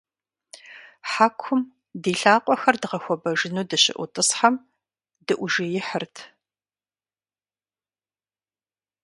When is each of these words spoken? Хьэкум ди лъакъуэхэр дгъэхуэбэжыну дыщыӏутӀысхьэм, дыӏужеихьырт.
Хьэкум 1.11 1.59
ди 2.01 2.11
лъакъуэхэр 2.19 2.75
дгъэхуэбэжыну 2.81 3.67
дыщыӏутӀысхьэм, 3.69 4.55
дыӏужеихьырт. 5.25 6.15